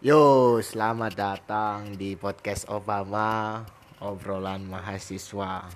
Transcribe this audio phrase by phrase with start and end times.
[0.00, 3.60] Yo, selamat datang di podcast Obama,
[4.00, 5.68] obrolan mahasiswa.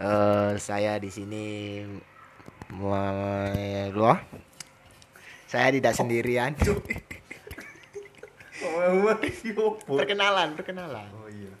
[0.00, 1.84] Eh, saya di sini
[3.92, 4.16] loh.
[5.44, 6.56] Saya tidak sendirian.
[9.84, 11.04] perkenalan, perkenalan.
[11.20, 11.52] Oh iya.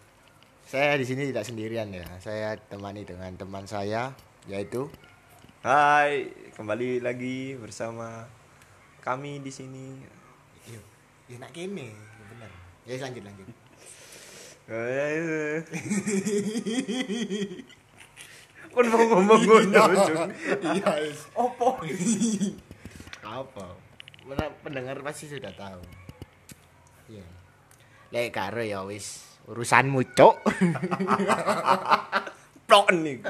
[0.64, 2.08] Saya di sini tidak sendirian ya.
[2.24, 4.16] Saya temani dengan teman saya
[4.48, 4.88] yaitu
[5.60, 6.24] Hai,
[6.56, 8.32] kembali lagi bersama
[9.04, 10.23] kami di sini.
[11.28, 11.88] Yo, enak kene,
[12.28, 12.50] bener.
[12.84, 13.48] Ya lanjut lanjut.
[14.64, 15.60] Eh,
[18.72, 20.24] Kon mau ngomong ngono, Cuk.
[20.72, 20.92] Iya.
[21.36, 21.84] Opo?
[23.24, 23.66] apa
[24.24, 25.80] Mana pendengar pasti sudah tahu
[27.10, 27.24] iya
[28.08, 30.36] lek karo ya wis urusanmu cok
[32.64, 33.20] Plok nih.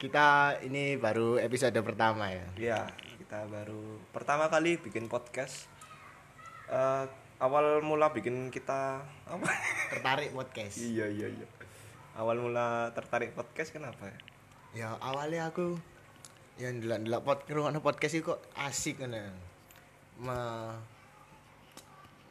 [0.00, 2.78] kita ini baru episode pertama ya Ya,
[3.34, 5.66] kita baru pertama kali bikin podcast.
[6.70, 7.04] Eh,
[7.42, 9.50] awal mula bikin kita apa?
[9.90, 11.46] tertarik podcast iya, iya, iya.
[12.14, 14.18] Awal mula tertarik podcast kenapa ya?
[14.74, 15.74] ya awalnya aku
[16.62, 19.18] yang delok delok pod podcast itu kok asik ngono
[20.22, 20.38] me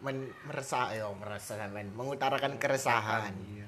[0.08, 3.68] men meresah ya merasa men mengutarakan keresahan Iya.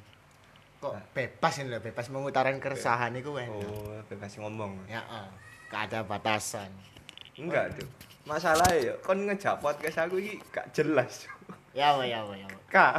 [0.80, 4.88] kok bebas ini loh bebas mengutarakan keresahan itu kan Oh, bebas ngomong.
[4.88, 5.27] ya eh,
[5.67, 6.94] gak ada batasan
[7.36, 7.88] Enggak tuh.
[8.23, 11.30] Masalah ya, kon ngejak podcast aku iki gak jelas.
[11.75, 12.58] Ya ya ya apa.
[12.67, 12.95] Kak,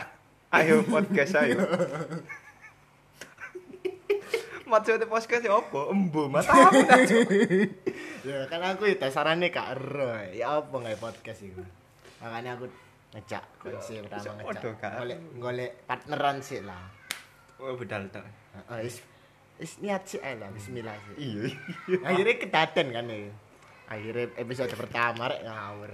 [0.53, 1.59] ayo podcast ayo.
[4.67, 5.81] Maksudnya podcast ya apa?
[5.89, 6.83] Embo, mata aku
[8.27, 11.62] ya kan aku itu sarannya kak ero ya apa nggak podcast itu
[12.19, 12.67] makanya aku
[13.15, 14.43] ngecak kunci pertama
[14.75, 14.98] Kak.
[14.98, 16.91] golek golek partneran sih lah
[17.56, 18.21] Oh, bedal tok.
[18.67, 18.98] Heeh, is
[19.56, 21.55] is niat sih lah Bismillah sih Iya.
[22.03, 23.31] akhirnya kedaten kan ya
[23.87, 25.91] akhirnya episode pertama rek ngawur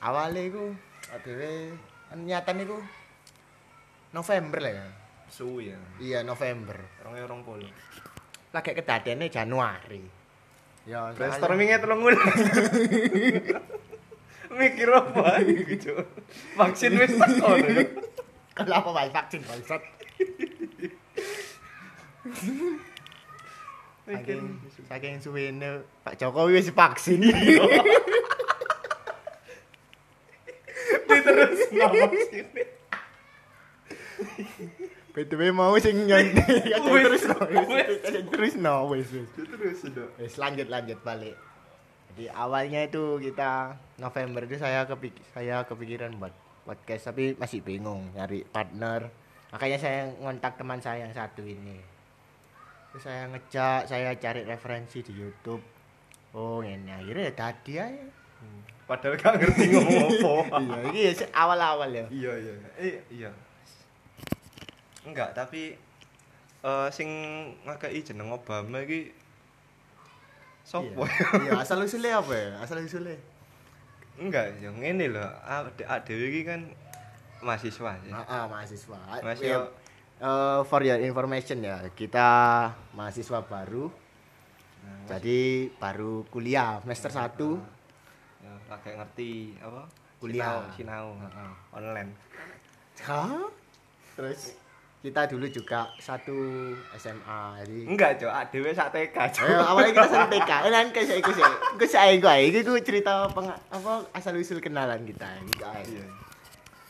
[0.00, 0.64] awalnya itu
[1.12, 1.76] akhirnya
[2.16, 2.76] niatan itu
[4.10, 4.86] November lah ya
[5.30, 5.78] Suwi ya.
[6.02, 6.74] iya November
[7.04, 7.68] Orangnya orang polo.
[8.50, 10.02] lagi kedatennya Januari
[10.88, 12.18] ya Brainstormingnya ngulang.
[14.50, 16.02] Mikir apa iki, Cuk?
[16.58, 17.86] Vaksin wis teko lho.
[18.58, 19.78] kalau apa vaksin bangsat
[22.26, 22.89] Mikir.
[24.10, 24.42] Saking
[24.90, 27.22] saking suwene Pak Jokowi wis vaksin
[31.20, 32.46] terus vaksin.
[35.10, 36.38] BTW mau sing nyanyi
[36.70, 37.38] ya terus no
[38.30, 40.06] terus no wis Terus sudah.
[40.22, 41.34] Wis lanjut lanjut balik.
[42.10, 48.06] Jadi awalnya itu kita November itu saya kepik saya kepikiran buat podcast tapi masih bingung
[48.14, 49.10] nyari partner.
[49.50, 51.99] Makanya saya ngontak teman saya yang satu ini.
[52.90, 55.62] Terus saya ngecek, saya cari referensi di YouTube.
[56.32, 58.06] Oh, ini akhirnya ya tadi aja.
[58.84, 60.10] Padahal gak ngerti ngomong
[60.50, 60.58] apa.
[60.58, 62.02] iya, ini ya sih awal-awal ya.
[62.10, 63.30] iya iya eh iya
[65.06, 65.78] enggak tapi
[66.60, 67.06] eh sing
[67.62, 69.14] ngakei jeneng Obama iki
[70.66, 72.50] sopo Iya, iya asal usulnya apa ya?
[72.58, 73.14] Asal usulnya.
[74.18, 76.66] enggak ya ngene lho adek dhewe iki kan
[77.40, 78.98] mahasiswa ya Ah, ah, mahasiswa.
[79.22, 79.70] Mahasiswa.
[80.20, 82.28] Ya, eh, for your information ya, kita
[82.92, 83.88] mahasiswa baru.
[84.84, 87.56] Nah, Jadi baru kuliah semester 1
[88.40, 89.82] ya lagi ngerti apa
[90.20, 90.64] Kuliah.
[90.72, 92.10] sinau, sinau heeh, online
[93.04, 93.48] Hah?
[94.16, 94.56] Terus
[95.00, 96.36] kita dulu juga satu
[96.96, 97.64] SMA.
[97.64, 100.50] Jadi enggak cok dhewe sak TK cok Ayo, awalnya kita satu TK.
[100.52, 101.44] Eh, nanti kayak saya ikut sih.
[101.80, 105.28] Ikut saya gue cerita peng, apa asal usul kenalan kita.
[105.48, 105.64] Gitu.
[105.64, 106.04] Iya.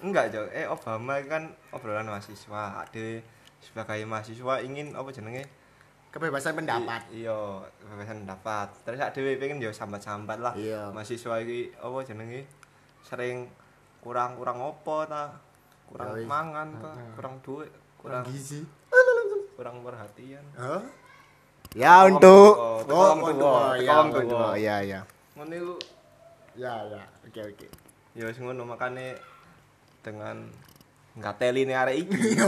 [0.00, 0.49] Enggak, Cok.
[0.50, 2.81] Eh Obama kan obrolan mahasiswa.
[2.81, 3.21] Ade
[3.61, 5.44] sebagai mahasiswa ingin apa jenenge?
[6.11, 7.06] Kebebasan pendapat.
[7.12, 7.38] I- Iya,
[7.78, 8.69] kebebasan pendapat.
[8.83, 10.55] Terus ade pengen yo sambat-sambat lah.
[10.56, 10.89] Iya.
[10.91, 12.49] Mahasiswa iki apa jenenge?
[13.00, 13.47] Sering
[14.00, 15.37] kurang-kurang opo ta?
[15.87, 16.27] Kurang Ya wis.
[16.27, 16.93] mangan ta?
[16.93, 17.12] Heeh.
[17.15, 18.65] Kurang duit, kurang gizi.
[19.55, 20.41] kurang perhatian.
[20.56, 20.81] Hah?
[21.77, 24.56] Ya untuk oh, tolong untuk ya, untuk tua.
[24.56, 25.05] ya ya.
[25.36, 25.77] Ngono
[26.57, 27.04] Ya ya.
[27.22, 27.69] Oke oke.
[28.10, 29.15] ya wis ngono makane
[30.00, 30.48] dengan
[31.16, 32.41] ngateli nih arek iki.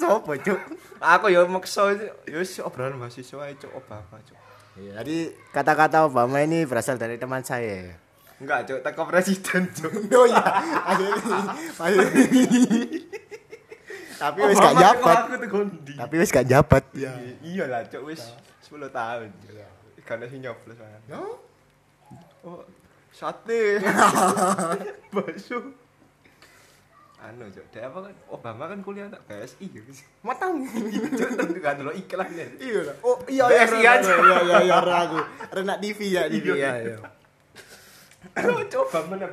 [0.00, 0.58] Sopo, Cuk?
[1.02, 1.92] Aku ya maksa
[2.24, 4.38] ya wis obrolan mahasiswa cuk Obama cuk.
[4.76, 5.18] Iya, jadi
[5.56, 7.96] kata-kata Obama ini berasal dari teman saya.
[8.40, 9.92] Enggak cuk, teko presiden cuk.
[10.16, 10.44] Oh iya,
[10.84, 11.38] akhirnya.
[14.16, 15.18] Tapi wis gak jabat.
[15.96, 16.84] Tapi wis gak jabat.
[16.96, 17.12] Ya.
[17.44, 18.20] Iya lah cuk wis
[18.64, 19.28] 10 tahun.
[19.52, 19.68] Iya.
[20.06, 20.78] Kan sing nyoblos.
[21.10, 21.20] Ya.
[22.46, 22.62] Oh,
[23.10, 23.82] sate.
[25.14, 25.85] Bakso.
[27.32, 29.82] Anu cok dia apa kan Obama kan kuliah tak BSI ya
[30.22, 30.66] Matamu.
[31.18, 32.96] cok tentu kan lo iklan ya Iya lah.
[33.02, 34.14] Oh iya iya, aja.
[34.14, 35.18] Iya iya iya ora aku.
[35.50, 36.72] Renak TV ya TV ya.
[36.78, 36.98] iya.
[38.70, 39.26] coba mana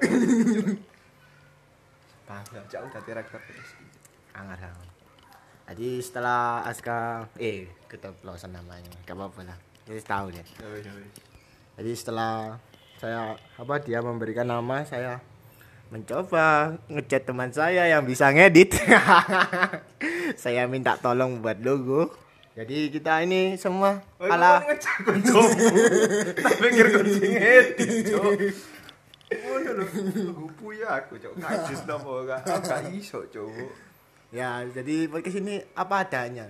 [2.24, 3.84] bangga jauh dari rektor BSI
[4.34, 4.88] Angar angar.
[5.74, 8.90] Jadi setelah Aska eh keceplosan namanya.
[9.06, 9.58] Gak apa-apa lah.
[9.86, 10.46] Jadi tahu deh.
[10.46, 10.92] ya ya
[11.78, 12.58] Jadi setelah
[12.98, 15.20] saya apa dia memberikan nama saya
[15.94, 18.74] mencoba ngechat teman saya yang bisa ngedit.
[20.42, 22.10] saya minta tolong buat logo.
[22.58, 24.62] Jadi kita ini semua Oh, ala
[26.58, 26.86] pikir.
[29.34, 29.86] Ngono lho.
[30.34, 31.34] Gupu ya aku, Cok.
[31.38, 32.46] Ngajis nopo gak
[32.94, 33.50] iso, Cok.
[34.34, 36.50] ya jadi podcast ini apa adanya.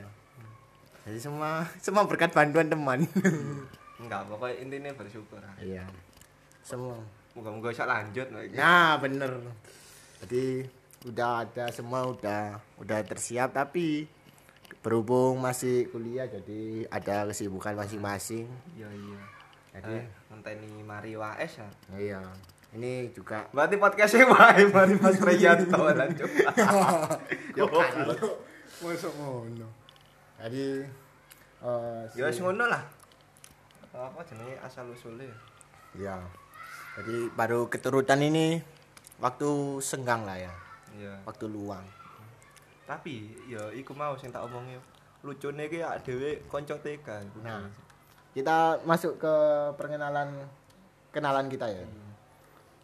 [1.04, 3.04] Jadi semua semua berkat bantuan teman.
[4.00, 5.40] Enggak, pokoknya intinya bersyukur.
[5.60, 5.84] Iya.
[6.63, 6.95] Semua.
[7.33, 8.53] Moga-moga bisa lanjut lagi.
[8.53, 9.31] Nah, bener.
[10.21, 10.63] Jadi
[11.03, 12.44] udah ada semua udah
[12.77, 14.07] udah tersiap tapi
[14.80, 18.45] berhubung masih kuliah jadi ada kesibukan masing-masing.
[18.74, 19.21] Iya, iya.
[19.74, 21.69] Jadi Eh, ngenteni mari waes ya.
[21.94, 22.21] iya.
[22.71, 26.30] Ini juga Berarti podcastnya wae mari Mas Preyanto lanjut.
[27.57, 27.65] Yo
[28.80, 29.68] masuk ngono.
[30.38, 30.85] Jadi
[31.59, 32.83] eh Ya wis si- ngono lah.
[33.89, 35.30] Apa jenenge asal usulnya?
[35.94, 36.18] ya.
[36.94, 38.62] Jadi baru keturutan ini
[39.18, 39.50] waktu
[39.81, 40.54] senggang lah ya,
[40.94, 41.13] Iya.
[41.25, 41.81] waktu luang.
[42.86, 44.78] Tapi ya iku mau sing tak omongin.
[45.24, 47.07] Lucune iki ya dhewe kanca TK.
[47.07, 47.40] iku.
[47.42, 47.66] Nah,
[48.36, 49.34] kita masuk ke
[49.74, 50.45] perkenalan
[51.10, 51.81] kenalan kita ya.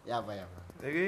[0.08, 0.46] Ya apa ya?
[0.48, 0.66] Pak?
[0.88, 1.08] iki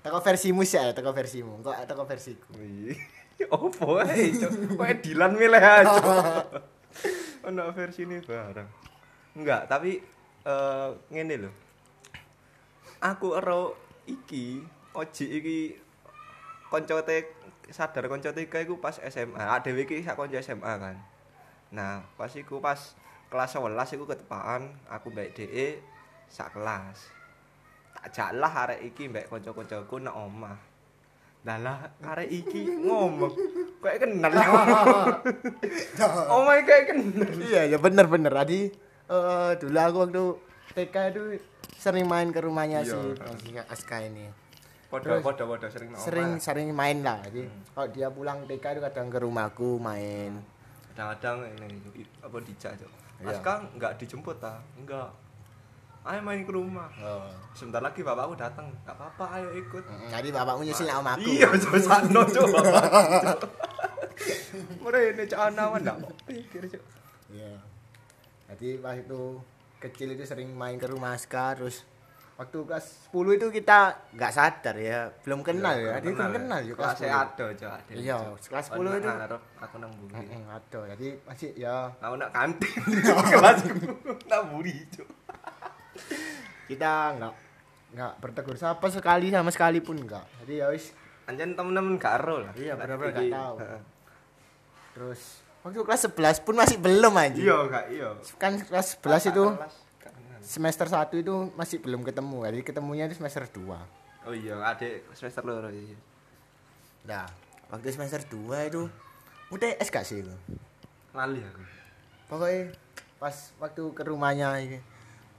[0.00, 1.60] Teko versimu sih ya, teko versimu.
[1.60, 2.52] Kok teko versiku.
[3.56, 4.32] Opo ae?
[4.76, 5.96] Kok Dilan milih aja.
[7.48, 8.68] Ono versi ini barang.
[9.36, 9.96] Enggak, tapi
[10.44, 11.52] eh ngene lho.
[13.00, 14.60] Aku ero iki,
[14.92, 15.58] Oji iki
[16.68, 17.32] kanca te
[17.72, 19.40] sadar kanca TK iku pas SMA.
[19.64, 20.96] Dhewe iki sak kanca SMA kan.
[21.72, 22.76] Nah, pas iku pas
[23.32, 25.80] kelas 11 iku ketepaan aku mbek DE
[26.28, 27.08] sak kelas.
[27.96, 30.58] Tak jalah arek iki mbek kanca-kancaku nang omah.
[31.46, 33.32] Lah lah arek iki ngomong
[33.80, 34.32] kayak kenal.
[36.28, 37.30] oh my kayak kenal.
[37.48, 38.28] iya, ya bener bener.
[38.28, 38.68] Tadi
[39.08, 40.24] eh dulu aku waktu
[40.76, 41.22] TK itu
[41.80, 43.32] sering main ke rumahnya si Iya.
[43.34, 44.28] si Aska ini.
[44.86, 46.42] Podo Terus, podo podo sering Sering omah.
[46.42, 47.22] sering main lah.
[47.22, 50.36] Jadi kalau dia pulang TK itu kadang ke rumahku main.
[50.90, 51.80] Kadang-kadang ini
[52.20, 52.90] apa dijak, Cok.
[53.16, 53.24] Iya.
[53.24, 54.58] Mas Kang enggak dijemput ta?
[54.74, 55.08] Enggak.
[56.00, 56.88] Ayo main ke rumah.
[56.98, 57.28] Oh.
[57.52, 58.66] Sebentar lagi bapakku datang.
[58.66, 59.84] Enggak apa-apa, ayo ikut.
[60.10, 61.28] Jadi bapakmu nyusul sama aku.
[61.28, 62.48] Iya, Cok, sakno, Cok.
[64.82, 66.84] Mrene Cok anawan enggak pikir, Cok.
[67.30, 67.52] Iya.
[68.50, 69.38] Jadi pas itu
[69.80, 71.82] kecil itu sering main ke rumah Aska terus
[72.36, 73.78] waktu kelas 10 itu kita
[74.12, 76.00] nggak sadar ya, belum kenal ya.
[76.00, 77.12] Jadi belum kenal ya kelas Kelas 10.
[77.12, 77.68] ada, ada.
[77.92, 79.08] Iya, kelas 10 itu.
[79.10, 80.12] Ngarep, aku nang buri.
[80.14, 80.80] Heeh, ada.
[80.96, 82.72] Jadi masih ya Aku nak kantin
[83.36, 83.92] kelasku
[84.24, 85.08] nang buri, Cok.
[86.64, 87.34] kita nggak
[87.90, 90.24] nggak bertegur sapa sekali sama sekali pun nggak.
[90.40, 92.50] Jadi ya wis Anjen temen-temen gak ero lah.
[92.56, 93.56] Iya, bener-bener Iki, gak tahu.
[94.90, 95.20] terus
[95.60, 97.36] waktu kelas 11 pun masih belum aja.
[97.36, 98.08] Iya, gak iya.
[98.40, 99.74] Kan kelas 11 itu Kelas,
[100.40, 102.38] semester 1 itu masih belum ketemu.
[102.48, 104.28] Jadi ketemunya itu semester 2.
[104.28, 105.96] Oh iya, adik semester loro iya.
[107.08, 107.24] Nah,
[107.72, 108.82] waktu semester 2 itu
[109.52, 110.34] UTS gak sih itu?
[111.12, 111.62] Lali aku.
[112.30, 112.72] Pokoknya
[113.20, 114.78] pas waktu ke rumahnya ini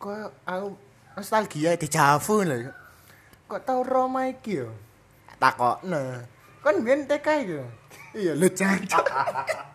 [0.01, 0.77] kok aku
[1.17, 2.73] nostalgia di Javu loh.
[3.47, 4.69] Kok tau Roma iki yo?
[5.37, 6.25] Takokne.
[6.61, 7.59] Kan biyen TK iki.
[8.11, 9.05] Iya, lu jancuk.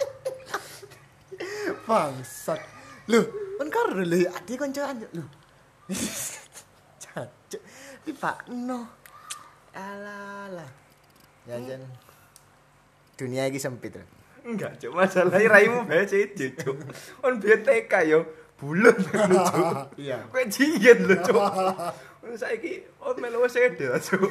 [1.87, 2.61] Bangsat.
[3.07, 3.23] Lho,
[3.63, 5.25] kan karo lho adi kancaan lho.
[6.99, 7.63] Jancuk.
[8.03, 8.91] Di Pak No.
[9.71, 10.67] Alah.
[11.47, 11.87] Ya jan.
[13.15, 13.95] Dunia iki sempit.
[13.95, 14.07] Loh.
[14.47, 14.95] Enggak, Cuk.
[14.95, 16.79] Masalah raimu bae siji, Cuk.
[17.23, 18.27] On biyen TK yo
[18.59, 19.95] bulan lho, Cuk.
[19.99, 20.27] Iya.
[20.31, 21.39] Kowe jiyen lho, Cuk.
[22.35, 24.31] Saiki on melu wis Cuk.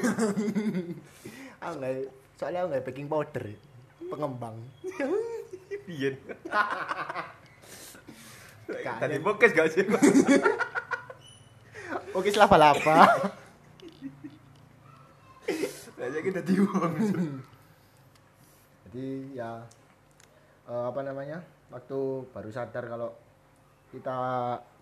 [1.63, 1.93] Aku nggak,
[2.35, 3.45] soalnya aku nggak baking powder,
[4.11, 4.59] pengembang.
[5.87, 6.15] Biyen.
[8.65, 9.21] Tadi ada.
[9.21, 9.85] bokes gak sih?
[12.17, 13.05] Oke, lapa-lapa.
[15.95, 16.93] Kayaknya kita diuang.
[18.89, 19.61] Jadi ya
[20.65, 21.43] eh, apa namanya?
[21.69, 21.99] Waktu
[22.31, 23.09] baru sadar kalau
[23.91, 24.15] kita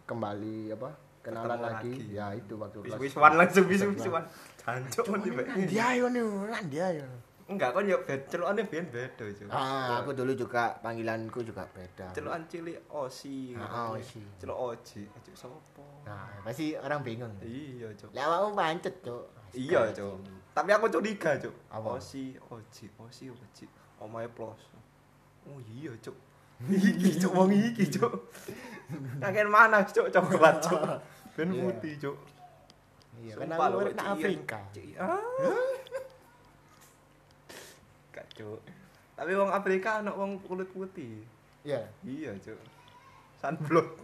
[0.06, 0.90] kembali apa?
[1.24, 1.92] Kenalan lagi.
[1.96, 2.16] lagi.
[2.16, 3.00] Ya itu waktu kelas.
[3.00, 4.24] Wis-wisan langsung kelas wis-wisan.
[4.64, 5.20] Jancuk men.
[5.68, 6.24] Dia yo nih,
[6.72, 7.08] dia yo.
[7.44, 9.52] Enggak, kan ya beda, celukane ben beda, Cuk.
[9.52, 12.16] Ah, aku dulu juga panggilanku juga beda.
[12.16, 13.52] Celukan cilik Osi.
[13.60, 14.24] Ah, Osi.
[14.40, 15.84] Celuk Oji, Cuk sopo?
[16.08, 17.36] Nah, pasti orang bingung.
[17.44, 18.16] Iya, Cuk.
[18.16, 19.28] Lah awakmu pancet, Cuk.
[19.52, 20.24] Iya, Cuk.
[20.56, 21.52] Tapi aku curiga, Cuk.
[21.68, 23.66] Osi, Oji, Osi, Oji.
[24.00, 24.64] Omae plus.
[25.44, 26.16] Oh iya, Cuk.
[26.72, 28.32] Iki Cuk wong iki, Cuk.
[29.20, 30.08] Kakek mana, Cuk?
[30.08, 30.80] Coklat, Cuk.
[31.36, 31.60] Ben Iya.
[31.60, 32.18] putih, Cuk.
[33.20, 34.04] Iya, kan aku iya.
[34.16, 34.60] Afrika.
[34.96, 35.20] Ah.
[38.34, 38.60] Cuk.
[39.14, 41.22] Tapi wong Afrika ana wong kulit putih.
[41.62, 41.86] Iya.
[42.02, 42.60] Iya, Cuk.
[43.40, 43.88] Sunblock.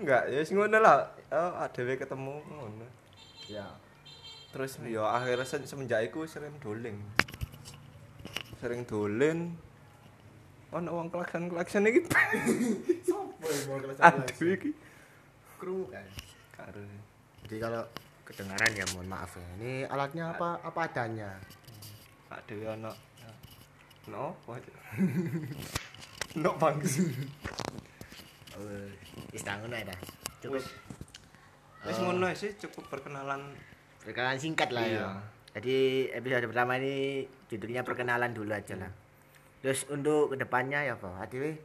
[0.00, 1.12] Enggak, ya sing ngono lah.
[1.28, 2.86] Oh, adewe ketemu ngono.
[3.46, 3.68] Iya.
[4.50, 6.96] Terus ya akhirnya se- semenjak iku sering dolen.
[8.58, 9.54] Sering dolen.
[10.72, 12.00] Ono wong klakson-klakson iki.
[13.08, 14.70] Sopo mau Aduh iki.
[15.60, 16.06] kru kan.
[16.56, 16.80] Karo.
[17.50, 17.82] Jadi kalau
[18.22, 19.42] kedengaran ya mohon maaf ya.
[19.58, 21.34] Ini alatnya apa apa adanya.
[22.30, 22.94] Adewe ono.
[24.06, 24.38] No?
[26.38, 27.10] No bangsi.
[28.54, 28.62] Oh,
[29.34, 29.98] wis tangun ae dah.
[30.38, 30.66] Cukup Wis.
[31.90, 32.06] Wis Oh.
[32.06, 33.50] ngono sih cukup perkenalan
[33.98, 34.94] perkenalan singkat lah ya.
[34.94, 35.08] Iya.
[35.58, 35.76] Jadi
[36.14, 38.94] episode pertama ini judulnya perkenalan dulu aja lah.
[39.58, 41.58] Terus untuk ke depannya ya Pak, ADW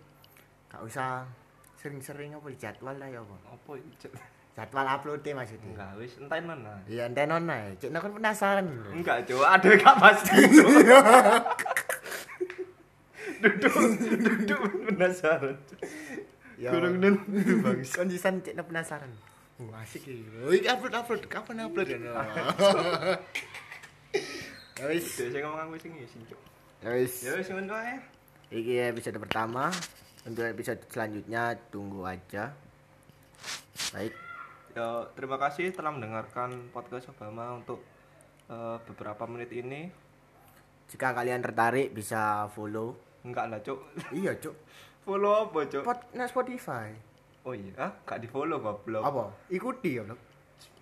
[0.74, 1.30] gak usah
[1.77, 3.39] sering-sering apa jadwal lah ya Pak.
[3.54, 4.10] apa iki?
[4.55, 5.67] Jadwal uploadnya maksudnya.
[5.67, 6.79] Enggak, wis entai mana.
[6.88, 7.75] Iya, enten nona.
[7.75, 8.91] Cek kan penasaran lho.
[8.95, 9.43] Enggak, Cuk.
[9.43, 10.39] Ada gak pasti.
[10.47, 10.71] Cuk.
[13.43, 13.75] duduk,
[14.24, 14.62] duduk
[14.95, 15.59] penasaran.
[16.55, 16.71] Ya.
[16.71, 17.19] Kurang nen
[17.59, 18.00] bangsa.
[18.00, 19.12] Konsisan cek penasaran.
[19.59, 20.24] Wah, asik iki.
[20.39, 22.00] Oh, iki upload upload kapan upload ya?
[24.75, 26.39] Ya wis, sing ngomong aku sing ngisi, Cuk.
[26.83, 27.24] ya wis.
[27.24, 27.95] Ya wis ngono ae.
[28.51, 29.71] Iki episode pertama.
[30.27, 32.51] Untuk episode selanjutnya tunggu aja.
[33.95, 34.25] Baik.
[34.75, 37.79] Ya, terima kasih telah mendengarkan podcast Obama untuk
[38.51, 39.88] eh, beberapa menit ini.
[40.91, 42.91] Jika kalian tertarik bisa follow.
[43.24, 43.79] Enggak lah, Cuk.
[44.12, 44.51] Iya, Cuk.
[45.08, 45.88] Follow apa, Cuk?
[45.88, 46.91] Pot nah Spotify.
[47.48, 49.05] Oh iya, ah, gak di-follow goblok.
[49.05, 49.32] Apa?
[49.48, 50.20] Ikuti ya, Blok.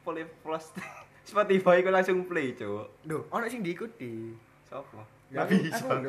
[0.01, 0.73] Follow plus
[1.29, 3.05] Spotify ku langsung play, Cuk.
[3.05, 4.33] Duh, ono sing diikuti.
[4.65, 5.05] Sopo?
[5.29, 5.85] Ya, Gak bisa.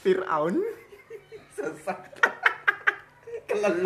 [0.00, 0.64] Fir'aun.
[1.52, 2.24] Sesat.
[3.44, 3.85] Kelelep.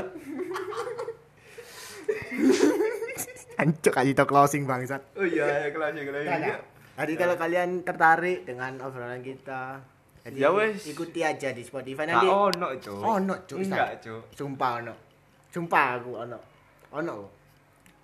[3.57, 5.03] Hancur kali to closing bangsat.
[5.15, 6.23] Oh iya, ya kelas ya kelas.
[6.25, 6.57] ya.
[6.97, 9.81] Jadi kalau kalian tertarik dengan obrolan kita,
[10.21, 10.85] jadi Ya wes.
[10.85, 12.29] ikuti aja di Spotify Nah, nanti.
[12.29, 13.01] ono, Cuk.
[13.01, 13.57] Ono, Cuk.
[13.59, 14.23] Enggak, Cuk.
[14.33, 14.95] Sumpah ono.
[15.49, 16.39] Sumpah aku ono.
[16.93, 17.13] Ono.
[17.19, 17.31] kok.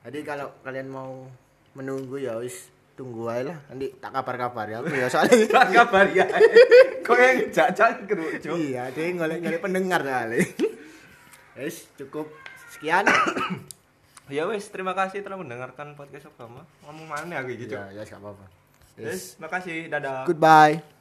[0.06, 1.28] Jadi kalau kalian mau
[1.72, 3.58] menunggu ya wis tunggu aja lah.
[3.68, 5.44] Nanti tak kabar-kabar ya aku ya soalnya.
[5.56, 6.24] Tak kabar ya.
[7.00, 8.56] Kok yang jajal keruk, Cuk.
[8.56, 10.40] iya, dia ngolek-ngolek pendengar kali.
[11.60, 12.32] Wis cukup
[12.72, 13.04] sekian.
[14.26, 16.66] Ya wes, terima kasih telah mendengarkan podcast Obama.
[16.82, 18.46] Ngomong mana aku gitu, ya, ya gak apa-apa.
[18.98, 19.86] Yes, makasih.
[19.86, 20.26] Dadah.
[20.26, 20.95] Goodbye.